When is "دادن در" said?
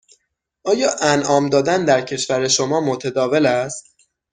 1.49-2.01